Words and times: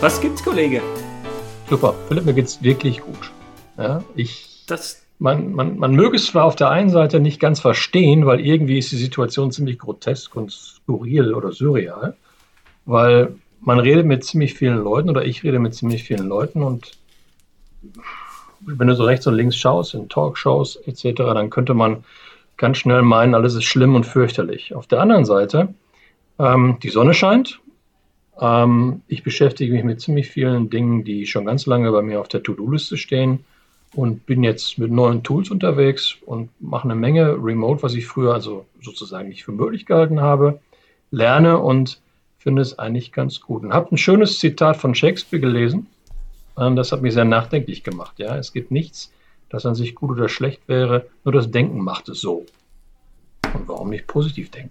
Was 0.00 0.20
gibt's, 0.20 0.44
Kollege? 0.44 0.80
Super, 1.68 1.94
Philipp, 2.06 2.24
mir 2.24 2.32
geht's 2.32 2.62
wirklich 2.62 3.00
gut. 3.00 3.32
Ja, 3.76 4.04
ich, 4.14 4.64
das 4.68 5.04
man, 5.18 5.52
man, 5.52 5.76
man 5.76 5.92
möge 5.92 6.16
es 6.16 6.26
zwar 6.26 6.44
auf 6.44 6.54
der 6.54 6.70
einen 6.70 6.90
Seite 6.90 7.18
nicht 7.18 7.40
ganz 7.40 7.58
verstehen, 7.58 8.24
weil 8.24 8.40
irgendwie 8.40 8.78
ist 8.78 8.92
die 8.92 8.96
Situation 8.96 9.50
ziemlich 9.50 9.78
grotesk 9.78 10.36
und 10.36 10.52
skurril 10.52 11.34
oder 11.34 11.50
surreal, 11.50 12.16
weil 12.86 13.34
man 13.60 13.80
redet 13.80 14.06
mit 14.06 14.24
ziemlich 14.24 14.54
vielen 14.54 14.78
Leuten 14.78 15.10
oder 15.10 15.24
ich 15.24 15.42
rede 15.42 15.58
mit 15.58 15.74
ziemlich 15.74 16.04
vielen 16.04 16.28
Leuten 16.28 16.62
und 16.62 16.92
wenn 18.60 18.86
du 18.86 18.94
so 18.94 19.04
rechts 19.04 19.26
und 19.26 19.34
links 19.34 19.56
schaust, 19.56 19.94
in 19.94 20.08
Talkshows 20.08 20.76
etc., 20.86 21.12
dann 21.16 21.50
könnte 21.50 21.74
man 21.74 22.04
ganz 22.56 22.78
schnell 22.78 23.02
meinen, 23.02 23.34
alles 23.34 23.54
ist 23.54 23.64
schlimm 23.64 23.94
und 23.94 24.04
fürchterlich. 24.04 24.74
Auf 24.74 24.86
der 24.86 25.00
anderen 25.00 25.24
Seite, 25.24 25.74
ähm, 26.38 26.76
die 26.82 26.90
Sonne 26.90 27.14
scheint. 27.14 27.60
Ähm, 28.40 29.02
ich 29.08 29.22
beschäftige 29.22 29.72
mich 29.72 29.84
mit 29.84 30.00
ziemlich 30.00 30.28
vielen 30.28 30.70
Dingen, 30.70 31.04
die 31.04 31.26
schon 31.26 31.46
ganz 31.46 31.66
lange 31.66 31.90
bei 31.90 32.02
mir 32.02 32.20
auf 32.20 32.28
der 32.28 32.42
To-Do-Liste 32.42 32.96
stehen 32.96 33.44
und 33.94 34.26
bin 34.26 34.44
jetzt 34.44 34.78
mit 34.78 34.90
neuen 34.90 35.22
Tools 35.22 35.50
unterwegs 35.50 36.16
und 36.26 36.50
mache 36.60 36.84
eine 36.84 36.94
Menge 36.94 37.36
Remote, 37.42 37.82
was 37.82 37.94
ich 37.94 38.06
früher 38.06 38.34
also 38.34 38.66
sozusagen 38.80 39.28
nicht 39.28 39.44
für 39.44 39.52
möglich 39.52 39.86
gehalten 39.86 40.20
habe, 40.20 40.60
lerne 41.10 41.58
und 41.58 42.00
finde 42.38 42.62
es 42.62 42.78
eigentlich 42.78 43.12
ganz 43.12 43.40
gut. 43.40 43.62
Und 43.62 43.72
habe 43.72 43.94
ein 43.94 43.98
schönes 43.98 44.38
Zitat 44.38 44.76
von 44.76 44.94
Shakespeare 44.94 45.40
gelesen. 45.40 45.86
Ähm, 46.56 46.76
das 46.76 46.92
hat 46.92 47.02
mich 47.02 47.14
sehr 47.14 47.24
nachdenklich 47.24 47.82
gemacht. 47.82 48.18
Ja, 48.18 48.36
es 48.36 48.52
gibt 48.52 48.70
nichts, 48.70 49.12
das 49.48 49.66
an 49.66 49.74
sich 49.74 49.94
gut 49.94 50.10
oder 50.10 50.28
schlecht 50.28 50.68
wäre, 50.68 51.06
nur 51.24 51.32
das 51.32 51.50
Denken 51.50 51.80
macht 51.80 52.08
es 52.08 52.20
so. 52.20 52.46
Und 53.54 53.66
warum 53.66 53.90
nicht 53.90 54.06
positiv 54.06 54.50
denken? 54.50 54.70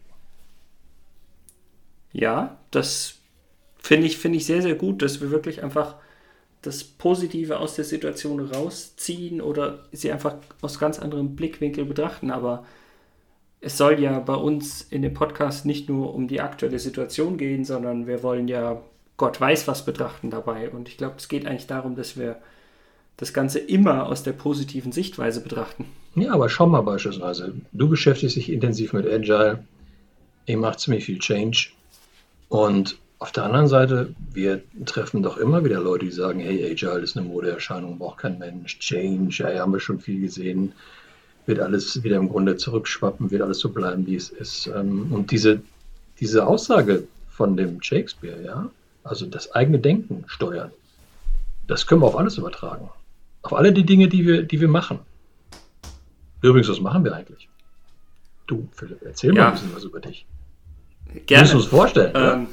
Ja, 2.14 2.58
das 2.72 3.17
finde 3.88 4.08
ich, 4.08 4.18
finde 4.18 4.38
ich 4.38 4.46
sehr, 4.46 4.62
sehr 4.62 4.76
gut, 4.76 5.02
dass 5.02 5.22
wir 5.22 5.32
wirklich 5.32 5.64
einfach 5.64 5.96
das 6.62 6.84
Positive 6.84 7.60
aus 7.60 7.76
der 7.76 7.86
Situation 7.86 8.42
rausziehen 8.42 9.40
oder 9.40 9.86
sie 9.94 10.12
einfach 10.12 10.36
aus 10.62 10.78
ganz 10.78 11.00
anderem 11.00 11.38
Blickwinkel 11.38 11.86
betrachten. 11.86 12.30
Aber 12.30 12.66
es 13.62 13.78
soll 13.78 14.02
ja 14.02 14.20
bei 14.20 14.34
uns 14.34 14.82
in 14.82 15.04
dem 15.04 15.14
Podcast 15.14 15.66
nicht 15.66 15.88
nur 15.88 16.14
um 16.14 16.28
die 16.28 16.42
aktuelle 16.42 16.80
Situation 16.80 17.38
gehen, 17.38 17.64
sondern 17.64 18.08
wir 18.08 18.24
wollen 18.24 18.50
ja 18.50 18.82
Gott 19.16 19.40
weiß 19.40 19.68
was 19.70 19.86
betrachten 19.86 20.32
dabei. 20.32 20.70
Und 20.70 20.90
ich 20.90 20.98
glaube, 20.98 21.16
es 21.18 21.30
geht 21.30 21.48
eigentlich 21.48 21.68
darum, 21.68 21.96
dass 21.96 22.18
wir 22.18 22.38
das 23.16 23.34
Ganze 23.34 23.60
immer 23.60 24.08
aus 24.08 24.22
der 24.22 24.34
positiven 24.34 24.92
Sichtweise 24.92 25.42
betrachten. 25.42 25.86
Ja, 26.14 26.34
aber 26.34 26.50
schau 26.50 26.68
mal 26.68 26.82
beispielsweise, 26.82 27.54
du 27.72 27.88
beschäftigst 27.88 28.36
dich 28.36 28.52
intensiv 28.52 28.92
mit 28.92 29.08
Agile, 29.08 29.64
ihr 30.46 30.58
macht 30.58 30.82
ziemlich 30.82 31.06
viel 31.06 31.20
Change 31.20 31.70
und 32.50 32.98
auf 33.20 33.32
der 33.32 33.46
anderen 33.46 33.68
Seite, 33.68 34.14
wir 34.32 34.62
treffen 34.86 35.24
doch 35.24 35.38
immer 35.38 35.66
wieder 35.66 35.80
Leute, 35.80 36.06
die 36.06 36.12
sagen, 36.12 36.40
hey, 36.40 36.70
Agile 36.72 37.00
ist 37.00 37.18
eine 37.18 37.28
Modeerscheinung, 37.28 37.98
braucht 37.98 38.20
kein 38.20 38.38
Mensch. 38.38 38.78
Change, 38.80 39.44
ja, 39.44 39.60
haben 39.60 39.74
wir 39.74 39.80
schon 39.80 40.00
viel 40.00 40.22
gesehen. 40.22 40.74
Wird 41.48 41.60
alles 41.60 42.04
wieder 42.04 42.18
im 42.18 42.30
Grunde 42.30 42.58
zurückschwappen, 42.58 43.32
wird 43.32 43.42
alles 43.42 43.60
so 43.60 43.70
bleiben, 43.70 44.06
wie 44.06 44.16
es 44.16 44.30
ist. 44.30 44.68
Ähm, 44.68 45.12
und 45.12 45.32
diese, 45.32 45.62
diese 46.20 46.46
Aussage 46.46 47.08
von 47.30 47.58
dem 47.58 47.82
Shakespeare, 47.82 48.44
ja, 48.44 48.70
also 49.04 49.26
das 49.26 49.52
eigene 49.54 49.80
Denken 49.80 50.26
steuern, 50.28 50.72
das 51.66 51.88
können 51.88 52.02
wir 52.02 52.08
auf 52.08 52.18
alles 52.18 52.38
übertragen. 52.38 52.90
Auf 53.42 53.54
alle 53.54 53.74
die 53.74 53.86
Dinge, 53.86 54.10
die 54.10 54.28
wir, 54.28 54.44
die 54.44 54.62
wir 54.62 54.68
machen. 54.68 55.00
Übrigens, 56.42 56.70
was 56.70 56.82
machen 56.82 57.04
wir 57.04 57.16
eigentlich? 57.16 57.50
Du, 58.46 58.68
Philipp, 58.74 59.02
erzähl 59.04 59.36
ja. 59.36 59.42
mal 59.42 59.48
ein 59.48 59.54
bisschen 59.54 59.76
was 59.76 59.84
über 59.84 60.00
dich. 60.00 60.26
Gerne. 61.08 61.26
Kannst 61.28 61.54
du 61.54 61.60
es 61.60 61.66
vorstellen? 61.66 62.12
Ähm, 62.16 62.22
ja, 62.22 62.48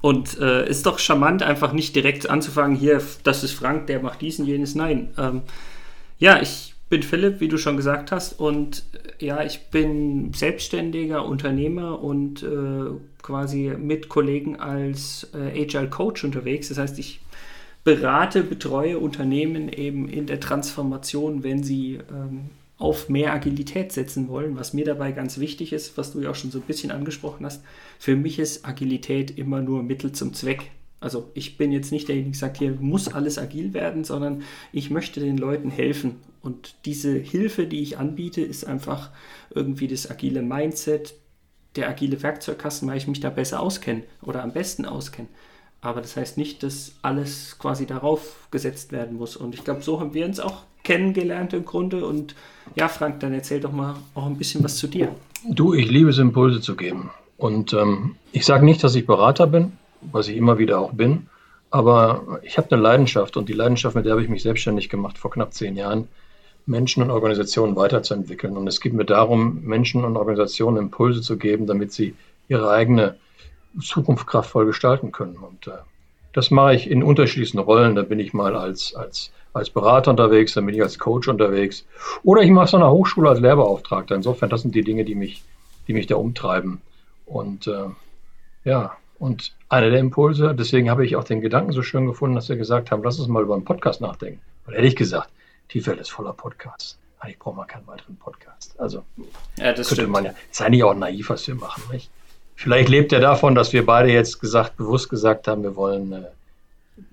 und 0.00 0.38
äh, 0.38 0.68
ist 0.68 0.84
doch 0.86 0.98
charmant, 0.98 1.42
einfach 1.42 1.72
nicht 1.72 1.96
direkt 1.96 2.28
anzufangen, 2.28 2.76
hier, 2.76 3.00
das 3.22 3.42
ist 3.42 3.52
Frank, 3.52 3.86
der 3.86 4.00
macht 4.00 4.20
diesen, 4.20 4.46
jenes. 4.46 4.74
Nein. 4.74 5.08
Ähm, 5.16 5.42
ja, 6.18 6.40
ich 6.42 6.74
bin 6.90 7.02
Philipp, 7.02 7.40
wie 7.40 7.48
du 7.48 7.56
schon 7.56 7.76
gesagt 7.76 8.12
hast, 8.12 8.38
und 8.38 8.84
äh, 9.18 9.26
ja, 9.26 9.42
ich 9.42 9.70
bin 9.70 10.32
selbstständiger 10.34 11.24
Unternehmer 11.24 12.02
und 12.02 12.42
äh, 12.42 12.90
quasi 13.22 13.72
mit 13.78 14.08
Kollegen 14.10 14.60
als 14.60 15.28
äh, 15.34 15.62
Agile 15.62 15.88
Coach 15.88 16.24
unterwegs. 16.24 16.68
Das 16.68 16.78
heißt, 16.78 16.98
ich 16.98 17.20
berate, 17.82 18.42
betreue 18.42 18.98
Unternehmen 18.98 19.70
eben 19.70 20.08
in 20.08 20.26
der 20.26 20.40
Transformation, 20.40 21.42
wenn 21.42 21.62
sie 21.62 21.98
ähm, 22.10 22.50
auf 22.76 23.08
mehr 23.08 23.32
Agilität 23.32 23.92
setzen 23.92 24.28
wollen. 24.28 24.56
Was 24.56 24.72
mir 24.72 24.84
dabei 24.84 25.12
ganz 25.12 25.38
wichtig 25.38 25.72
ist, 25.72 25.96
was 25.96 26.12
du 26.12 26.20
ja 26.20 26.30
auch 26.30 26.34
schon 26.34 26.50
so 26.50 26.58
ein 26.58 26.66
bisschen 26.66 26.90
angesprochen 26.90 27.46
hast, 27.46 27.62
für 27.98 28.16
mich 28.16 28.38
ist 28.38 28.66
Agilität 28.66 29.38
immer 29.38 29.60
nur 29.62 29.82
Mittel 29.82 30.12
zum 30.12 30.34
Zweck. 30.34 30.70
Also 31.00 31.30
ich 31.34 31.58
bin 31.58 31.70
jetzt 31.70 31.92
nicht 31.92 32.08
derjenige, 32.08 32.32
der 32.32 32.38
sagt, 32.38 32.56
hier 32.56 32.72
muss 32.80 33.08
alles 33.08 33.38
agil 33.38 33.74
werden, 33.74 34.04
sondern 34.04 34.42
ich 34.72 34.90
möchte 34.90 35.20
den 35.20 35.36
Leuten 35.36 35.70
helfen. 35.70 36.16
Und 36.40 36.76
diese 36.86 37.16
Hilfe, 37.16 37.66
die 37.66 37.82
ich 37.82 37.98
anbiete, 37.98 38.40
ist 38.40 38.66
einfach 38.66 39.10
irgendwie 39.54 39.86
das 39.86 40.10
agile 40.10 40.42
Mindset, 40.42 41.14
der 41.76 41.90
agile 41.90 42.22
Werkzeugkasten, 42.22 42.88
weil 42.88 42.96
ich 42.96 43.06
mich 43.06 43.20
da 43.20 43.30
besser 43.30 43.60
auskenne 43.60 44.04
oder 44.22 44.42
am 44.42 44.52
besten 44.52 44.86
auskenne. 44.86 45.28
Aber 45.84 46.00
das 46.00 46.16
heißt 46.16 46.38
nicht, 46.38 46.62
dass 46.62 46.92
alles 47.02 47.58
quasi 47.58 47.84
darauf 47.84 48.48
gesetzt 48.50 48.90
werden 48.90 49.18
muss. 49.18 49.36
Und 49.36 49.54
ich 49.54 49.64
glaube, 49.64 49.82
so 49.82 50.00
haben 50.00 50.14
wir 50.14 50.24
uns 50.24 50.40
auch 50.40 50.62
kennengelernt 50.82 51.52
im 51.52 51.66
Grunde. 51.66 52.06
Und 52.06 52.34
ja, 52.74 52.88
Frank, 52.88 53.20
dann 53.20 53.34
erzähl 53.34 53.60
doch 53.60 53.70
mal 53.70 53.96
auch 54.14 54.24
ein 54.24 54.38
bisschen 54.38 54.64
was 54.64 54.78
zu 54.78 54.86
dir. 54.86 55.14
Du, 55.46 55.74
ich 55.74 55.90
liebe 55.90 56.08
es, 56.08 56.16
Impulse 56.16 56.62
zu 56.62 56.74
geben. 56.74 57.10
Und 57.36 57.74
ähm, 57.74 58.16
ich 58.32 58.46
sage 58.46 58.64
nicht, 58.64 58.82
dass 58.82 58.94
ich 58.94 59.06
Berater 59.06 59.46
bin, 59.46 59.72
was 60.00 60.28
ich 60.28 60.38
immer 60.38 60.56
wieder 60.56 60.80
auch 60.80 60.92
bin. 60.94 61.26
Aber 61.70 62.40
ich 62.42 62.56
habe 62.56 62.70
eine 62.70 62.80
Leidenschaft 62.80 63.36
und 63.36 63.50
die 63.50 63.52
Leidenschaft, 63.52 63.94
mit 63.94 64.06
der 64.06 64.12
habe 64.12 64.22
ich 64.22 64.30
mich 64.30 64.42
selbstständig 64.42 64.88
gemacht 64.88 65.18
vor 65.18 65.30
knapp 65.32 65.52
zehn 65.52 65.76
Jahren, 65.76 66.08
Menschen 66.64 67.02
und 67.02 67.10
Organisationen 67.10 67.76
weiterzuentwickeln. 67.76 68.56
Und 68.56 68.66
es 68.68 68.80
geht 68.80 68.94
mir 68.94 69.04
darum, 69.04 69.60
Menschen 69.64 70.02
und 70.02 70.16
Organisationen 70.16 70.78
Impulse 70.78 71.20
zu 71.20 71.36
geben, 71.36 71.66
damit 71.66 71.92
sie 71.92 72.14
ihre 72.48 72.70
eigene 72.70 73.16
Zukunft 73.80 74.26
kraftvoll 74.26 74.66
gestalten 74.66 75.12
können. 75.12 75.36
Und 75.36 75.66
äh, 75.66 75.72
das 76.32 76.50
mache 76.50 76.74
ich 76.74 76.90
in 76.90 77.02
unterschiedlichsten 77.02 77.58
Rollen. 77.58 77.94
Da 77.94 78.02
bin 78.02 78.18
ich 78.18 78.32
mal 78.32 78.56
als, 78.56 78.94
als, 78.94 79.30
als 79.52 79.70
Berater 79.70 80.10
unterwegs, 80.10 80.54
dann 80.54 80.66
bin 80.66 80.74
ich 80.74 80.82
als 80.82 80.98
Coach 80.98 81.28
unterwegs. 81.28 81.84
Oder 82.22 82.42
ich 82.42 82.50
mache 82.50 82.66
es 82.66 82.74
an 82.74 82.80
der 82.80 82.90
Hochschule 82.90 83.30
als 83.30 83.40
Lehrbeauftragter. 83.40 84.14
Insofern, 84.14 84.50
das 84.50 84.62
sind 84.62 84.74
die 84.74 84.84
Dinge, 84.84 85.04
die 85.04 85.14
mich, 85.14 85.42
die 85.88 85.92
mich 85.92 86.06
da 86.06 86.16
umtreiben. 86.16 86.80
Und 87.26 87.66
äh, 87.66 87.88
ja, 88.64 88.96
und 89.18 89.54
einer 89.68 89.90
der 89.90 90.00
Impulse, 90.00 90.54
deswegen 90.54 90.90
habe 90.90 91.06
ich 91.06 91.16
auch 91.16 91.24
den 91.24 91.40
Gedanken 91.40 91.72
so 91.72 91.82
schön 91.82 92.06
gefunden, 92.06 92.34
dass 92.34 92.48
wir 92.48 92.56
gesagt 92.56 92.90
haben, 92.90 93.02
lass 93.02 93.18
uns 93.18 93.28
mal 93.28 93.42
über 93.42 93.54
einen 93.54 93.64
Podcast 93.64 94.00
nachdenken. 94.00 94.40
Weil 94.66 94.74
ehrlich 94.74 94.96
gesagt, 94.96 95.30
die 95.70 95.86
Welt 95.86 96.00
ist 96.00 96.10
voller 96.10 96.32
Podcasts. 96.32 96.98
Eigentlich 97.20 97.38
braucht 97.38 97.56
man 97.56 97.66
keinen 97.66 97.86
weiteren 97.86 98.16
Podcast. 98.16 98.78
Also 98.78 99.02
ja, 99.56 99.72
das 99.72 99.88
könnte 99.88 100.02
stimmt. 100.02 100.10
man 100.10 100.24
ja, 100.26 100.34
ist 100.50 100.60
eigentlich 100.60 100.84
auch 100.84 100.94
naiv, 100.94 101.30
was 101.30 101.46
wir 101.46 101.54
machen. 101.54 101.82
Nicht? 101.90 102.10
Vielleicht 102.56 102.88
lebt 102.88 103.12
er 103.12 103.20
davon, 103.20 103.54
dass 103.54 103.72
wir 103.72 103.84
beide 103.84 104.10
jetzt 104.10 104.40
gesagt, 104.40 104.76
bewusst 104.76 105.08
gesagt 105.08 105.48
haben, 105.48 105.62
wir 105.62 105.76
wollen 105.76 106.12
äh, 106.12 106.22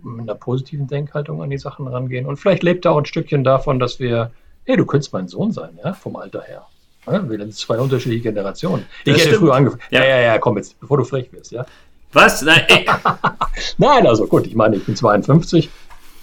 mit 0.04 0.22
einer 0.22 0.36
positiven 0.36 0.88
Denkhaltung 0.88 1.42
an 1.42 1.50
die 1.50 1.58
Sachen 1.58 1.88
rangehen. 1.88 2.26
Und 2.26 2.38
vielleicht 2.38 2.64
lebt 2.64 2.86
er 2.86 2.92
auch 2.92 2.98
ein 2.98 3.06
Stückchen 3.06 3.44
davon, 3.44 3.80
dass 3.80 4.00
wir, 4.00 4.32
hey, 4.66 4.78
du 4.78 4.86
könntest 4.86 5.14
mein 5.14 5.28
Sohn 5.28 5.52
sein, 5.52 5.80
ja, 5.84 5.94
vom 5.94 6.16
Alter 6.16 6.44
her. 6.44 6.66
Ja, 7.08 7.28
wir 7.28 7.38
sind 7.38 7.56
zwei 7.56 7.80
unterschiedliche 7.80 8.24
Generationen. 8.24 8.86
Ich 9.06 9.14
das 9.14 9.26
hätte 9.26 9.38
früher 9.38 9.56
angefangen. 9.56 9.82
Ja. 9.90 10.04
ja, 10.04 10.18
ja, 10.18 10.22
ja, 10.22 10.38
komm 10.38 10.58
jetzt, 10.58 10.80
bevor 10.80 10.98
du 10.98 11.04
frech 11.04 11.32
wirst, 11.34 11.52
ja. 11.52 11.66
Was? 12.14 12.42
Nein, 12.42 12.62
Nein 13.78 14.06
also 14.06 14.28
gut, 14.28 14.46
ich 14.46 14.56
meine, 14.56 14.76
ich 14.76 14.86
bin 14.86 14.96
52 14.96 15.70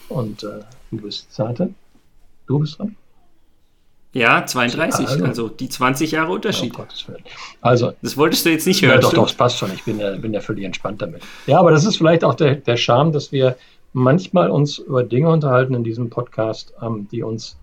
und 0.08 0.44
äh, 0.44 0.60
du 0.91 0.98
bist 0.98 1.32
Zarte. 1.32 1.71
Du 2.47 2.59
bist 2.59 2.78
dran. 2.78 2.94
Ja, 4.15 4.47
32, 4.47 5.07
also, 5.07 5.25
also 5.25 5.49
die 5.49 5.69
20 5.69 6.13
Jahre 6.13 6.33
Unterschied. 6.33 6.72
Oh, 6.78 6.84
also, 7.60 7.93
das 8.01 8.16
wolltest 8.16 8.47
du 8.47 8.51
jetzt 8.51 8.66
nicht 8.66 8.81
hören. 8.83 8.95
Ja, 8.95 9.01
doch, 9.01 9.13
doch, 9.13 9.27
das 9.27 9.34
passt 9.34 9.59
schon. 9.59 9.72
Ich 9.75 9.84
bin 9.84 9.99
ja, 9.99 10.16
bin 10.16 10.33
ja 10.33 10.41
völlig 10.41 10.65
entspannt 10.65 11.03
damit. 11.03 11.22
Ja, 11.47 11.59
aber 11.59 11.71
das 11.71 11.84
ist 11.84 11.97
vielleicht 11.97 12.25
auch 12.25 12.34
der, 12.34 12.57
der 12.57 12.77
Charme, 12.78 13.13
dass 13.13 13.33
wir 13.33 13.57
manchmal 13.93 14.51
uns 14.51 14.78
über 14.78 15.03
Dinge 15.03 15.28
unterhalten 15.28 15.75
in 15.75 15.84
diesem 15.84 16.09
Podcast, 16.09 16.72
ähm, 16.83 17.07
die 17.13 17.22
uns 17.22 17.57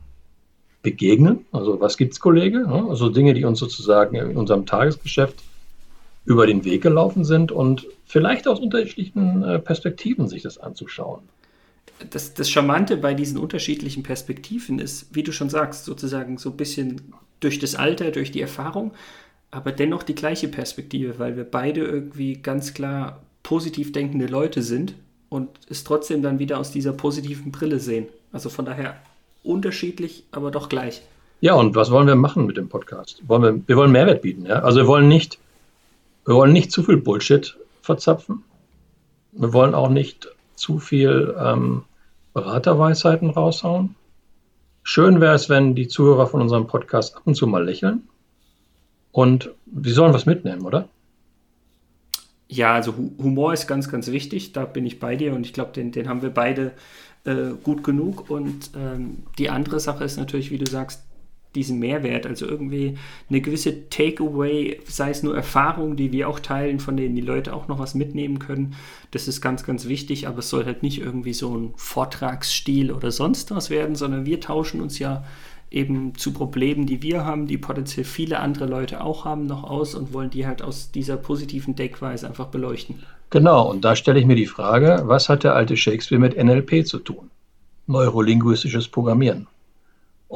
begegnen. 0.84 1.46
Also, 1.52 1.80
was 1.82 1.98
gibt's, 1.98 2.20
Kollege? 2.20 2.68
Also 2.68 3.10
Dinge, 3.10 3.34
die 3.34 3.44
uns 3.44 3.58
sozusagen 3.58 4.16
in 4.16 4.38
unserem 4.38 4.68
Tagesgeschäft 4.68 5.42
über 6.26 6.46
den 6.46 6.64
Weg 6.64 6.84
gelaufen 6.84 7.24
sind 7.24 7.52
und 7.52 7.88
vielleicht 8.06 8.48
aus 8.48 8.60
unterschiedlichen 8.60 9.44
äh, 9.44 9.60
Perspektiven 9.60 10.28
sich 10.28 10.44
das 10.44 10.58
anzuschauen 10.60 11.22
das, 12.10 12.34
das 12.34 12.50
Charmante 12.50 12.98
bei 12.98 13.14
diesen 13.14 13.38
unterschiedlichen 13.38 14.04
Perspektiven 14.04 14.80
ist, 14.80 15.14
wie 15.16 15.24
du 15.24 15.32
schon 15.32 15.50
sagst, 15.50 15.86
sozusagen 15.86 16.38
so 16.38 16.50
ein 16.52 16.58
bisschen 16.58 17.14
durch 17.40 17.60
das 17.60 17.76
Alter, 17.76 18.12
durch 18.12 18.32
die 18.32 18.42
Erfahrung, 18.42 18.92
aber 19.52 19.72
dennoch 19.72 20.04
die 20.04 20.16
gleiche 20.16 20.48
Perspektive, 20.48 21.20
weil 21.20 21.38
wir 21.38 21.44
beide 21.44 21.82
irgendwie 21.82 22.34
ganz 22.34 22.74
klar 22.74 23.22
positiv 23.44 23.92
denkende 23.92 24.26
Leute 24.26 24.62
sind 24.62 24.96
und 25.30 25.50
es 25.70 25.84
trotzdem 25.84 26.22
dann 26.22 26.40
wieder 26.40 26.60
aus 26.60 26.72
dieser 26.72 26.94
positiven 26.94 27.52
Brille 27.52 27.80
sehen. 27.80 28.08
Also 28.32 28.50
von 28.50 28.66
daher 28.66 28.98
unterschiedlich, 29.44 30.24
aber 30.32 30.52
doch 30.52 30.68
gleich. 30.68 31.04
Ja, 31.42 31.54
und 31.54 31.76
was 31.76 31.92
wollen 31.92 32.08
wir 32.08 32.16
machen 32.16 32.46
mit 32.46 32.58
dem 32.58 32.70
Podcast? 32.70 33.22
Wollen 33.28 33.42
wir, 33.42 33.62
wir 33.68 33.78
wollen 33.78 33.92
Mehrwert 33.92 34.22
bieten. 34.22 34.46
Ja? 34.46 34.60
Also 34.64 34.80
wir 34.80 34.88
wollen 34.88 35.08
nicht, 35.08 35.38
wir 36.26 36.36
wollen 36.36 36.54
nicht 36.54 36.72
zu 36.72 36.84
viel 36.84 36.98
Bullshit 36.98 37.56
verzapfen, 37.82 38.44
Wir 39.34 39.54
wollen 39.54 39.76
auch 39.76 39.90
nicht 39.90 40.28
zu 40.56 40.80
viel 40.80 41.36
ähm, 41.40 41.84
Beraterweisheiten 42.34 43.30
raushauen. 43.30 43.96
Schön 44.84 45.20
wäre 45.22 45.34
es, 45.34 45.50
wenn 45.50 45.74
die 45.76 45.88
Zuhörer 45.88 46.28
von 46.28 46.42
unserem 46.42 46.68
Podcast 46.68 47.16
ab 47.16 47.24
und 47.26 47.36
zu 47.36 47.48
mal 47.48 47.64
lächeln. 47.64 48.08
Und 49.12 49.50
sie 49.82 49.92
sollen 49.92 50.14
was 50.14 50.26
mitnehmen, 50.26 50.64
oder? 50.64 50.90
Ja, 52.48 52.74
also 52.74 52.94
Humor 53.18 53.54
ist 53.54 53.68
ganz, 53.68 53.90
ganz 53.90 54.08
wichtig. 54.12 54.54
Da 54.54 54.66
bin 54.66 54.86
ich 54.86 55.00
bei 55.00 55.16
dir 55.16 55.34
und 55.34 55.46
ich 55.46 55.54
glaube, 55.54 55.72
den, 55.72 55.92
den 55.92 56.08
haben 56.08 56.22
wir 56.22 56.30
beide 56.30 56.74
äh, 57.24 57.54
gut 57.64 57.84
genug. 57.84 58.30
Und 58.30 58.72
ähm, 58.76 59.24
die 59.40 59.50
andere 59.50 59.80
Sache 59.80 60.04
ist 60.04 60.18
natürlich, 60.18 60.52
wie 60.52 60.58
du 60.58 60.70
sagst, 60.70 61.04
diesen 61.56 61.80
Mehrwert, 61.80 62.26
also 62.26 62.46
irgendwie 62.46 62.98
eine 63.30 63.42
gewisse 63.42 63.90
Takeaway, 63.90 64.80
sei 64.86 65.10
es 65.10 65.24
nur 65.24 65.36
Erfahrungen, 65.36 65.96
die 65.96 66.12
wir 66.12 66.30
auch 66.30 66.40
teilen, 66.40 66.80
von 66.80 66.98
denen 66.98 67.16
die 67.16 67.22
Leute 67.22 67.54
auch 67.54 67.68
noch 67.68 67.80
was 67.80 67.96
mitnehmen 67.96 68.40
können. 68.40 68.76
Das 69.12 69.28
ist 69.28 69.42
ganz, 69.42 69.64
ganz 69.64 69.88
wichtig, 69.88 70.28
aber 70.28 70.40
es 70.40 70.50
soll 70.50 70.66
halt 70.66 70.84
nicht 70.84 71.02
irgendwie 71.02 71.34
so 71.34 71.56
ein 71.56 71.74
Vortragsstil 71.76 72.92
oder 72.92 73.12
sonst 73.12 73.52
was 73.52 73.70
werden, 73.70 73.96
sondern 73.96 74.26
wir 74.26 74.40
tauschen 74.42 74.82
uns 74.82 75.00
ja 75.00 75.24
eben 75.72 76.16
zu 76.16 76.32
Problemen, 76.32 76.86
die 76.86 77.02
wir 77.02 77.26
haben, 77.26 77.48
die 77.48 77.58
potenziell 77.58 78.06
viele 78.06 78.40
andere 78.40 78.66
Leute 78.66 79.02
auch 79.02 79.26
haben, 79.26 79.46
noch 79.46 79.64
aus 79.64 79.96
und 79.96 80.14
wollen 80.14 80.30
die 80.30 80.48
halt 80.48 80.62
aus 80.62 80.92
dieser 80.92 81.18
positiven 81.18 81.76
Deckweise 81.76 82.28
einfach 82.28 82.48
beleuchten. 82.48 83.04
Genau, 83.30 83.70
und 83.70 83.84
da 83.84 83.96
stelle 83.96 84.20
ich 84.20 84.26
mir 84.26 84.36
die 84.36 84.46
Frage, 84.46 85.04
was 85.06 85.28
hat 85.28 85.44
der 85.44 85.56
alte 85.56 85.76
Shakespeare 85.76 86.22
mit 86.22 86.38
NLP 86.38 86.86
zu 86.86 87.00
tun? 87.00 87.30
Neurolinguistisches 87.88 88.88
Programmieren. 88.88 89.48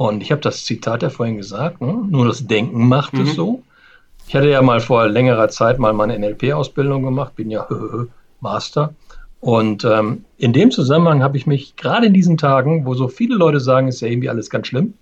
Und 0.00 0.22
ich 0.22 0.32
habe 0.32 0.40
das 0.40 0.64
Zitat 0.64 1.02
ja 1.02 1.10
vorhin 1.10 1.36
gesagt, 1.36 1.82
ne? 1.82 2.06
nur 2.08 2.24
das 2.24 2.46
Denken 2.46 2.88
macht 2.88 3.12
mhm. 3.12 3.20
es 3.20 3.34
so. 3.34 3.62
Ich 4.26 4.34
hatte 4.34 4.48
ja 4.48 4.62
mal 4.62 4.80
vor 4.80 5.06
längerer 5.06 5.50
Zeit 5.50 5.78
mal 5.78 5.92
meine 5.92 6.18
NLP-Ausbildung 6.18 7.02
gemacht, 7.02 7.36
bin 7.36 7.50
ja 7.50 7.68
Master. 8.40 8.94
Und 9.40 9.84
ähm, 9.84 10.24
in 10.38 10.54
dem 10.54 10.70
Zusammenhang 10.70 11.22
habe 11.22 11.36
ich 11.36 11.46
mich 11.46 11.76
gerade 11.76 12.06
in 12.06 12.14
diesen 12.14 12.38
Tagen, 12.38 12.86
wo 12.86 12.94
so 12.94 13.08
viele 13.08 13.36
Leute 13.36 13.60
sagen, 13.60 13.88
ist 13.88 14.00
ja 14.00 14.08
irgendwie 14.08 14.30
alles 14.30 14.48
ganz 14.48 14.68
schlimm, 14.68 14.94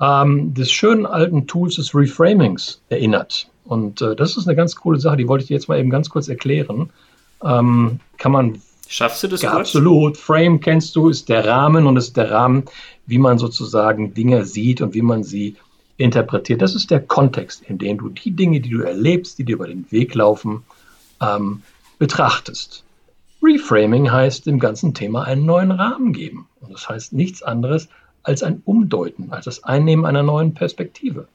ähm, 0.00 0.54
des 0.54 0.72
schönen 0.72 1.04
alten 1.04 1.46
Tools 1.46 1.76
des 1.76 1.94
Reframings 1.94 2.80
erinnert. 2.88 3.50
Und 3.66 4.00
äh, 4.00 4.16
das 4.16 4.38
ist 4.38 4.48
eine 4.48 4.56
ganz 4.56 4.76
coole 4.76 4.98
Sache, 4.98 5.18
die 5.18 5.28
wollte 5.28 5.42
ich 5.42 5.48
dir 5.48 5.56
jetzt 5.56 5.68
mal 5.68 5.78
eben 5.78 5.90
ganz 5.90 6.08
kurz 6.08 6.28
erklären. 6.28 6.88
Ähm, 7.44 8.00
kann 8.16 8.32
man. 8.32 8.62
Schaffst 8.88 9.22
du 9.22 9.28
das 9.28 9.42
ja, 9.42 9.52
Absolut. 9.52 10.16
Frame 10.16 10.60
kennst 10.60 10.94
du, 10.96 11.08
ist 11.08 11.28
der 11.28 11.46
Rahmen 11.46 11.86
und 11.86 11.96
ist 11.96 12.16
der 12.16 12.30
Rahmen, 12.30 12.64
wie 13.06 13.18
man 13.18 13.38
sozusagen 13.38 14.14
Dinge 14.14 14.44
sieht 14.44 14.80
und 14.80 14.94
wie 14.94 15.02
man 15.02 15.24
sie 15.24 15.56
interpretiert. 15.96 16.62
Das 16.62 16.74
ist 16.74 16.90
der 16.90 17.00
Kontext, 17.00 17.62
in 17.62 17.78
dem 17.78 17.98
du 17.98 18.08
die 18.10 18.30
Dinge, 18.30 18.60
die 18.60 18.70
du 18.70 18.82
erlebst, 18.82 19.38
die 19.38 19.44
dir 19.44 19.54
über 19.54 19.66
den 19.66 19.90
Weg 19.90 20.14
laufen, 20.14 20.62
ähm, 21.20 21.62
betrachtest. 21.98 22.84
Reframing 23.42 24.10
heißt 24.10 24.46
dem 24.46 24.58
ganzen 24.58 24.94
Thema 24.94 25.24
einen 25.24 25.46
neuen 25.46 25.70
Rahmen 25.70 26.12
geben. 26.12 26.48
Und 26.60 26.72
das 26.72 26.88
heißt 26.88 27.12
nichts 27.12 27.42
anderes 27.42 27.88
als 28.22 28.42
ein 28.42 28.62
Umdeuten, 28.64 29.32
als 29.32 29.44
das 29.44 29.64
Einnehmen 29.64 30.04
einer 30.04 30.22
neuen 30.22 30.54
Perspektive. 30.54 31.28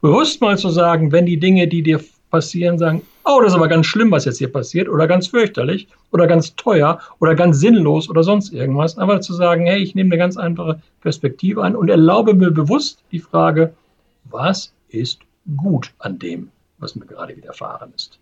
Bewusst 0.00 0.40
mal 0.40 0.58
zu 0.58 0.70
sagen, 0.70 1.12
wenn 1.12 1.26
die 1.26 1.38
Dinge, 1.38 1.66
die 1.66 1.82
dir 1.82 2.00
passieren, 2.30 2.78
sagen, 2.78 3.02
oh, 3.24 3.40
das 3.40 3.52
ist 3.52 3.56
aber 3.56 3.68
ganz 3.68 3.86
schlimm, 3.86 4.10
was 4.10 4.24
jetzt 4.24 4.38
hier 4.38 4.52
passiert, 4.52 4.88
oder 4.88 5.06
ganz 5.06 5.28
fürchterlich, 5.28 5.88
oder 6.12 6.26
ganz 6.26 6.54
teuer, 6.56 7.00
oder 7.18 7.34
ganz 7.34 7.58
sinnlos, 7.60 8.08
oder 8.08 8.22
sonst 8.22 8.52
irgendwas, 8.52 8.98
aber 8.98 9.20
zu 9.20 9.32
sagen, 9.34 9.66
hey, 9.66 9.82
ich 9.82 9.94
nehme 9.94 10.08
eine 10.08 10.18
ganz 10.18 10.36
einfache 10.36 10.80
Perspektive 11.00 11.62
an 11.62 11.76
und 11.76 11.88
erlaube 11.88 12.34
mir 12.34 12.50
bewusst 12.50 13.02
die 13.12 13.20
Frage, 13.20 13.74
was 14.24 14.72
ist 14.88 15.20
gut 15.56 15.92
an 15.98 16.18
dem, 16.18 16.50
was 16.78 16.96
mir 16.96 17.06
gerade 17.06 17.36
widerfahren 17.36 17.92
ist. 17.94 18.18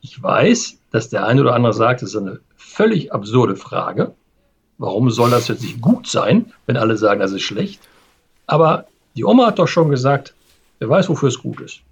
Ich 0.00 0.20
weiß, 0.20 0.78
dass 0.90 1.08
der 1.08 1.26
eine 1.26 1.40
oder 1.40 1.54
andere 1.54 1.72
sagt, 1.72 2.02
das 2.02 2.10
ist 2.10 2.16
eine 2.16 2.40
völlig 2.56 3.12
absurde 3.12 3.54
Frage. 3.54 4.12
Warum 4.78 5.10
soll 5.10 5.30
das 5.30 5.46
jetzt 5.46 5.62
nicht 5.62 5.80
gut 5.80 6.08
sein, 6.08 6.52
wenn 6.66 6.76
alle 6.76 6.96
sagen, 6.96 7.20
das 7.20 7.30
ist 7.30 7.42
schlecht? 7.42 7.80
Aber 8.46 8.86
die 9.14 9.24
Oma 9.24 9.46
hat 9.46 9.60
doch 9.60 9.68
schon 9.68 9.90
gesagt, 9.90 10.34
wer 10.80 10.88
weiß, 10.88 11.08
wofür 11.08 11.28
es 11.28 11.38
gut 11.38 11.60
ist. 11.60 11.82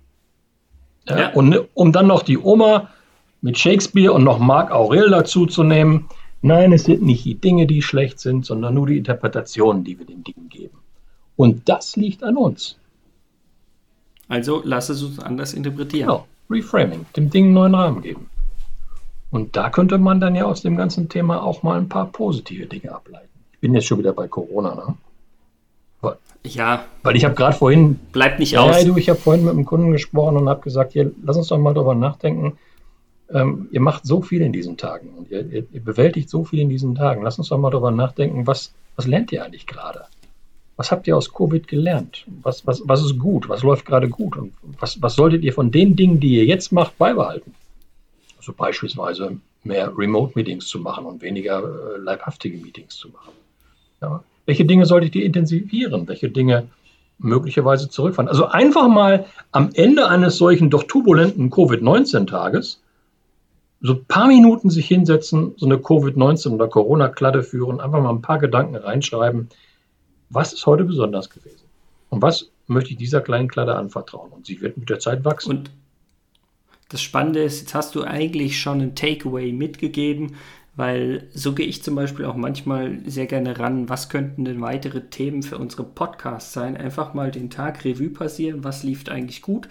Ja. 1.08 1.32
Und 1.32 1.68
um 1.74 1.92
dann 1.92 2.06
noch 2.06 2.22
die 2.22 2.38
Oma 2.38 2.90
mit 3.40 3.58
Shakespeare 3.58 4.12
und 4.12 4.24
noch 4.24 4.38
Marc 4.38 4.70
Aurel 4.70 5.10
dazu 5.10 5.46
zu 5.46 5.64
nehmen, 5.64 6.08
nein, 6.42 6.72
es 6.72 6.84
sind 6.84 7.02
nicht 7.02 7.24
die 7.24 7.34
Dinge, 7.34 7.66
die 7.66 7.82
schlecht 7.82 8.20
sind, 8.20 8.44
sondern 8.46 8.74
nur 8.74 8.86
die 8.86 8.98
Interpretationen, 8.98 9.84
die 9.84 9.98
wir 9.98 10.06
den 10.06 10.24
Dingen 10.24 10.48
geben. 10.48 10.78
Und 11.36 11.68
das 11.68 11.96
liegt 11.96 12.22
an 12.22 12.36
uns. 12.36 12.76
Also 14.28 14.62
lass 14.64 14.88
es 14.90 15.02
uns 15.02 15.18
anders 15.18 15.54
interpretieren. 15.54 16.08
Genau, 16.08 16.26
Reframing, 16.48 17.06
dem 17.16 17.30
Ding 17.30 17.46
einen 17.46 17.54
neuen 17.54 17.74
Rahmen 17.74 18.02
geben. 18.02 18.28
Und 19.30 19.56
da 19.56 19.70
könnte 19.70 19.98
man 19.98 20.20
dann 20.20 20.34
ja 20.34 20.44
aus 20.44 20.62
dem 20.62 20.76
ganzen 20.76 21.08
Thema 21.08 21.42
auch 21.42 21.62
mal 21.62 21.78
ein 21.78 21.88
paar 21.88 22.06
positive 22.06 22.66
Dinge 22.66 22.92
ableiten. 22.92 23.28
Ich 23.52 23.60
bin 23.60 23.74
jetzt 23.74 23.86
schon 23.86 23.98
wieder 23.98 24.12
bei 24.12 24.28
Corona, 24.28 24.74
ne? 24.74 24.94
Ja. 26.44 26.86
Weil 27.02 27.16
ich 27.16 27.24
habe 27.24 27.34
gerade 27.34 27.56
vorhin. 27.56 27.96
Bleibt 28.12 28.38
nicht 28.38 28.52
ja, 28.52 28.60
aus. 28.60 28.78
Ja, 28.78 28.84
du, 28.88 28.96
ich 28.96 29.08
habe 29.08 29.18
vorhin 29.18 29.44
mit 29.44 29.52
einem 29.52 29.64
Kunden 29.64 29.92
gesprochen 29.92 30.36
und 30.36 30.48
habe 30.48 30.62
gesagt, 30.62 30.92
hier, 30.92 31.12
lass 31.22 31.36
uns 31.36 31.48
doch 31.48 31.58
mal 31.58 31.74
darüber 31.74 31.94
nachdenken. 31.94 32.58
Ähm, 33.30 33.68
ihr 33.70 33.80
macht 33.80 34.06
so 34.06 34.22
viel 34.22 34.40
in 34.42 34.52
diesen 34.52 34.76
Tagen 34.76 35.10
und 35.10 35.30
ihr, 35.30 35.46
ihr, 35.46 35.64
ihr, 35.70 35.84
bewältigt 35.84 36.28
so 36.28 36.44
viel 36.44 36.60
in 36.60 36.68
diesen 36.68 36.94
Tagen. 36.94 37.22
Lass 37.22 37.38
uns 37.38 37.48
doch 37.48 37.58
mal 37.58 37.70
darüber 37.70 37.92
nachdenken, 37.92 38.46
was, 38.46 38.72
was 38.96 39.06
lernt 39.06 39.30
ihr 39.30 39.44
eigentlich 39.44 39.66
gerade? 39.66 40.06
Was 40.76 40.90
habt 40.90 41.06
ihr 41.06 41.16
aus 41.16 41.32
Covid 41.32 41.68
gelernt? 41.68 42.24
Was, 42.42 42.66
was, 42.66 42.82
was 42.86 43.04
ist 43.04 43.18
gut? 43.18 43.48
Was 43.48 43.62
läuft 43.62 43.86
gerade 43.86 44.08
gut? 44.08 44.36
Und 44.36 44.52
was, 44.80 45.00
was 45.00 45.14
solltet 45.14 45.44
ihr 45.44 45.52
von 45.52 45.70
den 45.70 45.94
Dingen, 45.94 46.18
die 46.18 46.36
ihr 46.36 46.46
jetzt 46.46 46.72
macht, 46.72 46.98
beibehalten? 46.98 47.54
Also 48.38 48.52
beispielsweise 48.52 49.36
mehr 49.62 49.96
Remote-Meetings 49.96 50.66
zu 50.66 50.80
machen 50.80 51.04
und 51.04 51.22
weniger 51.22 51.62
äh, 51.62 51.98
leibhaftige 51.98 52.58
Meetings 52.58 52.96
zu 52.96 53.10
machen. 53.10 53.32
Ja. 54.00 54.24
Welche 54.46 54.64
Dinge 54.64 54.86
solltet 54.86 55.14
ihr 55.14 55.24
intensivieren? 55.24 56.08
Welche 56.08 56.30
Dinge 56.30 56.68
möglicherweise 57.18 57.88
zurückfahren? 57.88 58.28
Also 58.28 58.46
einfach 58.46 58.88
mal 58.88 59.26
am 59.52 59.70
Ende 59.74 60.08
eines 60.08 60.36
solchen 60.36 60.70
doch 60.70 60.84
turbulenten 60.84 61.50
Covid-19-Tages 61.50 62.80
so 63.80 63.94
ein 63.94 64.04
paar 64.04 64.28
Minuten 64.28 64.70
sich 64.70 64.86
hinsetzen, 64.86 65.54
so 65.56 65.66
eine 65.66 65.76
Covid-19 65.76 66.50
oder 66.50 66.68
Corona-Kladde 66.68 67.42
führen, 67.42 67.80
einfach 67.80 68.02
mal 68.02 68.10
ein 68.10 68.22
paar 68.22 68.38
Gedanken 68.38 68.76
reinschreiben. 68.76 69.48
Was 70.28 70.52
ist 70.52 70.66
heute 70.66 70.84
besonders 70.84 71.30
gewesen? 71.30 71.64
Und 72.10 72.22
was 72.22 72.50
möchte 72.66 72.90
ich 72.90 72.98
dieser 72.98 73.20
kleinen 73.20 73.48
Kladde 73.48 73.74
anvertrauen? 73.76 74.32
Und 74.32 74.46
sie 74.46 74.60
wird 74.60 74.76
mit 74.76 74.90
der 74.90 74.98
Zeit 74.98 75.24
wachsen. 75.24 75.50
Und 75.50 75.70
das 76.90 77.00
Spannende 77.00 77.42
ist, 77.42 77.60
jetzt 77.60 77.74
hast 77.74 77.94
du 77.94 78.02
eigentlich 78.02 78.60
schon 78.60 78.80
ein 78.80 78.94
Takeaway 78.94 79.52
mitgegeben, 79.52 80.36
weil 80.80 81.28
so 81.34 81.52
gehe 81.52 81.66
ich 81.66 81.82
zum 81.82 81.94
Beispiel 81.94 82.24
auch 82.24 82.36
manchmal 82.36 83.00
sehr 83.04 83.26
gerne 83.26 83.58
ran, 83.58 83.90
was 83.90 84.08
könnten 84.08 84.46
denn 84.46 84.62
weitere 84.62 85.02
Themen 85.02 85.42
für 85.42 85.58
unsere 85.58 85.84
Podcasts 85.84 86.54
sein? 86.54 86.74
Einfach 86.74 87.12
mal 87.12 87.30
den 87.30 87.50
Tag 87.50 87.84
Revue 87.84 88.08
passieren, 88.08 88.64
was 88.64 88.82
lief 88.82 89.06
eigentlich 89.08 89.42
gut, 89.42 89.68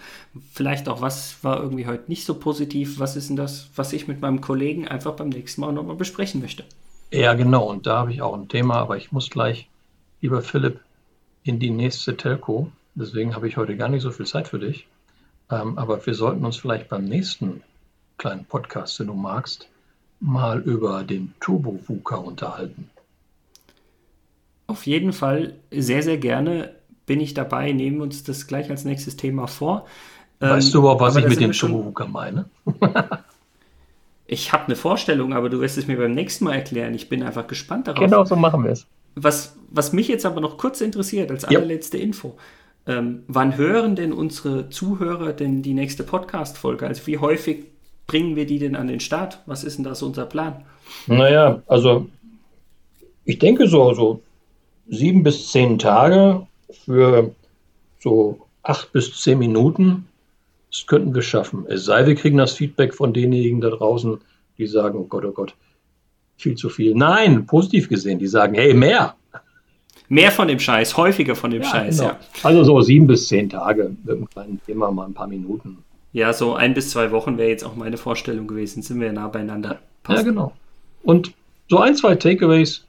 vielleicht 0.52 0.88
auch 0.88 1.00
was 1.00 1.42
war 1.42 1.60
irgendwie 1.60 1.88
heute 1.88 2.04
nicht 2.06 2.24
so 2.24 2.34
positiv, 2.34 3.00
was 3.00 3.16
ist 3.16 3.28
denn 3.28 3.34
das, 3.34 3.70
was 3.74 3.92
ich 3.92 4.06
mit 4.06 4.20
meinem 4.20 4.40
Kollegen 4.40 4.86
einfach 4.86 5.14
beim 5.16 5.30
nächsten 5.30 5.62
Mal 5.62 5.72
nochmal 5.72 5.96
besprechen 5.96 6.40
möchte. 6.40 6.62
Ja, 7.10 7.34
genau, 7.34 7.68
und 7.68 7.88
da 7.88 7.98
habe 7.98 8.12
ich 8.12 8.22
auch 8.22 8.34
ein 8.34 8.46
Thema, 8.46 8.76
aber 8.76 8.96
ich 8.96 9.10
muss 9.10 9.30
gleich, 9.30 9.68
lieber 10.20 10.42
Philipp, 10.42 10.78
in 11.42 11.58
die 11.58 11.70
nächste 11.70 12.16
Telco. 12.16 12.70
Deswegen 12.94 13.34
habe 13.34 13.48
ich 13.48 13.56
heute 13.56 13.76
gar 13.76 13.88
nicht 13.88 14.02
so 14.02 14.12
viel 14.12 14.26
Zeit 14.26 14.46
für 14.46 14.60
dich. 14.60 14.86
Ähm, 15.50 15.76
aber 15.76 16.06
wir 16.06 16.14
sollten 16.14 16.44
uns 16.44 16.56
vielleicht 16.56 16.88
beim 16.88 17.04
nächsten 17.04 17.64
kleinen 18.16 18.44
Podcast, 18.44 19.00
wenn 19.00 19.08
du 19.08 19.14
magst, 19.14 19.69
mal 20.20 20.60
über 20.60 21.02
den 21.02 21.32
Turbo-VUCA 21.40 22.16
unterhalten. 22.16 22.90
Auf 24.66 24.86
jeden 24.86 25.12
Fall 25.12 25.54
sehr, 25.70 26.02
sehr 26.02 26.18
gerne 26.18 26.74
bin 27.06 27.20
ich 27.20 27.34
dabei. 27.34 27.72
Nehmen 27.72 28.00
uns 28.00 28.22
das 28.22 28.46
gleich 28.46 28.70
als 28.70 28.84
nächstes 28.84 29.16
Thema 29.16 29.48
vor. 29.48 29.86
Weißt 30.38 30.68
ähm, 30.68 30.72
du 30.72 30.78
überhaupt, 30.78 31.00
was 31.00 31.16
ich 31.16 31.26
mit 31.26 31.40
dem 31.40 31.52
Turbo-VUCA 31.52 32.06
meine? 32.06 32.44
ich 34.26 34.52
habe 34.52 34.66
eine 34.66 34.76
Vorstellung, 34.76 35.32
aber 35.32 35.48
du 35.48 35.60
wirst 35.60 35.76
es 35.76 35.86
mir 35.88 35.96
beim 35.96 36.12
nächsten 36.12 36.44
Mal 36.44 36.54
erklären. 36.54 36.94
Ich 36.94 37.08
bin 37.08 37.22
einfach 37.22 37.46
gespannt 37.46 37.88
darauf. 37.88 38.04
Genau 38.04 38.24
so 38.24 38.36
machen 38.36 38.62
wir 38.62 38.70
es. 38.70 38.86
Was, 39.16 39.56
was 39.70 39.92
mich 39.92 40.06
jetzt 40.06 40.24
aber 40.24 40.40
noch 40.40 40.56
kurz 40.56 40.80
interessiert, 40.80 41.30
als 41.30 41.44
allerletzte 41.44 41.98
ja. 41.98 42.04
Info. 42.04 42.36
Ähm, 42.86 43.24
wann 43.26 43.56
hören 43.56 43.96
denn 43.96 44.12
unsere 44.12 44.70
Zuhörer 44.70 45.32
denn 45.32 45.62
die 45.62 45.74
nächste 45.74 46.04
Podcast-Folge? 46.04 46.86
Also 46.86 47.06
wie 47.06 47.18
häufig 47.18 47.66
bringen 48.10 48.34
wir 48.34 48.44
die 48.44 48.58
denn 48.58 48.74
an 48.74 48.88
den 48.88 48.98
Start? 48.98 49.38
Was 49.46 49.62
ist 49.62 49.76
denn 49.76 49.84
da 49.84 49.94
so 49.94 50.06
unser 50.06 50.26
Plan? 50.26 50.64
Naja, 51.06 51.62
also 51.68 52.08
ich 53.24 53.38
denke 53.38 53.68
so, 53.68 53.94
so 53.94 54.20
sieben 54.88 55.22
bis 55.22 55.52
zehn 55.52 55.78
Tage 55.78 56.44
für 56.84 57.30
so 58.00 58.40
acht 58.64 58.92
bis 58.92 59.16
zehn 59.20 59.38
Minuten, 59.38 60.08
das 60.72 60.88
könnten 60.88 61.14
wir 61.14 61.22
schaffen. 61.22 61.66
Es 61.68 61.84
sei, 61.84 62.04
wir 62.04 62.16
kriegen 62.16 62.36
das 62.36 62.54
Feedback 62.54 62.96
von 62.96 63.12
denjenigen 63.12 63.60
da 63.60 63.70
draußen, 63.70 64.18
die 64.58 64.66
sagen, 64.66 64.98
oh 64.98 65.04
Gott, 65.04 65.24
oh 65.24 65.30
Gott, 65.30 65.54
viel 66.36 66.56
zu 66.56 66.68
viel. 66.68 66.96
Nein, 66.96 67.46
positiv 67.46 67.88
gesehen, 67.88 68.18
die 68.18 68.26
sagen, 68.26 68.56
hey, 68.56 68.74
mehr. 68.74 69.14
Mehr 70.08 70.32
von 70.32 70.48
dem 70.48 70.58
Scheiß, 70.58 70.96
häufiger 70.96 71.36
von 71.36 71.52
dem 71.52 71.62
ja, 71.62 71.68
Scheiß, 71.68 71.98
genau. 71.98 72.10
ja. 72.10 72.20
Also 72.42 72.64
so 72.64 72.80
sieben 72.80 73.06
bis 73.06 73.28
zehn 73.28 73.48
Tage 73.48 73.92
mit 74.02 74.16
einem 74.16 74.28
kleinen 74.28 74.60
Thema, 74.66 74.90
mal 74.90 75.06
ein 75.06 75.14
paar 75.14 75.28
Minuten. 75.28 75.78
Ja, 76.12 76.32
so 76.32 76.54
ein 76.54 76.74
bis 76.74 76.90
zwei 76.90 77.12
Wochen 77.12 77.38
wäre 77.38 77.48
jetzt 77.48 77.64
auch 77.64 77.76
meine 77.76 77.96
Vorstellung 77.96 78.46
gewesen. 78.46 78.82
Sind 78.82 79.00
wir 79.00 79.08
ja 79.08 79.12
nah 79.12 79.28
beieinander. 79.28 79.78
Passt. 80.02 80.18
Ja, 80.18 80.24
genau. 80.24 80.52
Und 81.02 81.32
so 81.68 81.78
ein, 81.78 81.94
zwei 81.94 82.16
Takeaways, 82.16 82.84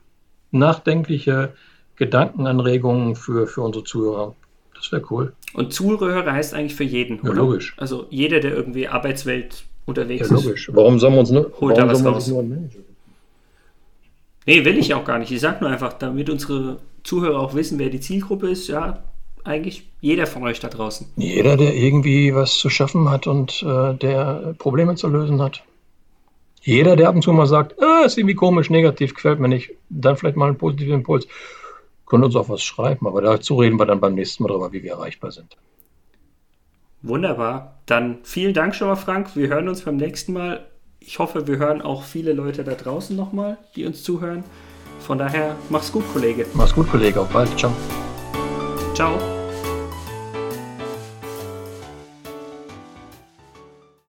nachdenkliche 0.51 1.53
Gedankenanregungen 1.95 3.15
für, 3.15 3.45
für 3.45 3.61
unsere 3.61 3.83
Zuhörer. 3.83 4.35
Das 4.75 4.91
wäre 4.91 5.03
cool. 5.11 5.33
Und 5.53 5.73
Zuhörer 5.73 6.31
heißt 6.31 6.55
eigentlich 6.55 6.75
für 6.75 6.83
jeden, 6.83 7.17
ja, 7.17 7.29
oder? 7.29 7.35
logisch. 7.35 7.75
Also 7.77 8.07
jeder, 8.09 8.39
der 8.39 8.55
irgendwie 8.55 8.87
Arbeitswelt 8.87 9.65
unterwegs 9.85 10.29
ja, 10.29 10.35
logisch. 10.35 10.69
ist. 10.69 10.75
Warum 10.75 10.97
sollen 10.97 11.13
wir 11.13 11.19
uns 11.19 11.29
nur, 11.29 11.51
holt 11.59 11.77
da 11.77 11.87
was 11.87 12.03
raus? 12.03 12.27
Nur 12.27 12.43
nee, 12.43 14.65
will 14.65 14.77
ich 14.77 14.93
auch 14.95 15.05
gar 15.05 15.19
nicht. 15.19 15.31
Ich 15.31 15.39
sage 15.39 15.57
nur 15.61 15.69
einfach, 15.69 15.93
damit 15.93 16.29
unsere 16.29 16.77
Zuhörer 17.03 17.39
auch 17.39 17.53
wissen, 17.53 17.77
wer 17.77 17.89
die 17.89 17.99
Zielgruppe 17.99 18.49
ist, 18.49 18.67
ja, 18.67 19.03
eigentlich 19.43 19.89
jeder 19.99 20.27
von 20.27 20.43
euch 20.43 20.59
da 20.59 20.67
draußen. 20.67 21.07
Jeder, 21.15 21.57
der 21.57 21.75
irgendwie 21.75 22.33
was 22.33 22.57
zu 22.57 22.69
schaffen 22.69 23.09
hat 23.09 23.27
und 23.27 23.63
äh, 23.63 23.93
der 23.95 24.55
Probleme 24.57 24.95
zu 24.95 25.07
lösen 25.07 25.41
hat. 25.41 25.63
Jeder, 26.61 26.95
der 26.95 27.09
ab 27.09 27.15
und 27.15 27.23
zu 27.23 27.33
mal 27.33 27.47
sagt, 27.47 27.75
äh, 27.81 28.05
ist 28.05 28.17
irgendwie 28.17 28.35
komisch, 28.35 28.69
negativ, 28.69 29.15
gefällt 29.15 29.39
mir 29.39 29.47
nicht, 29.47 29.71
dann 29.89 30.15
vielleicht 30.15 30.37
mal 30.37 30.47
einen 30.47 30.57
positiven 30.57 30.95
Impuls. 30.95 31.27
Können 32.05 32.23
uns 32.23 32.35
auch 32.35 32.49
was 32.49 32.61
schreiben, 32.61 33.07
aber 33.07 33.21
dazu 33.21 33.57
reden 33.57 33.79
wir 33.79 33.85
dann 33.85 33.99
beim 33.99 34.15
nächsten 34.15 34.43
Mal 34.43 34.49
darüber, 34.49 34.71
wie 34.71 34.83
wir 34.83 34.91
erreichbar 34.91 35.31
sind. 35.31 35.57
Wunderbar. 37.01 37.79
Dann 37.87 38.19
vielen 38.23 38.53
Dank 38.53 38.75
schon 38.75 38.87
mal, 38.87 38.95
Frank. 38.95 39.35
Wir 39.35 39.47
hören 39.47 39.67
uns 39.67 39.81
beim 39.81 39.97
nächsten 39.97 40.33
Mal. 40.33 40.67
Ich 40.99 41.17
hoffe, 41.17 41.47
wir 41.47 41.57
hören 41.57 41.81
auch 41.81 42.03
viele 42.03 42.33
Leute 42.33 42.63
da 42.63 42.73
draußen 42.73 43.15
nochmal, 43.15 43.57
die 43.75 43.85
uns 43.85 44.03
zuhören. 44.03 44.43
Von 44.99 45.17
daher, 45.17 45.55
mach's 45.69 45.91
gut, 45.91 46.03
Kollege. 46.13 46.45
Mach's 46.53 46.75
gut, 46.75 46.87
Kollege. 46.89 47.21
Auf 47.21 47.29
bald. 47.29 47.57
Ciao. 47.57 47.71
Ciao. 48.93 49.40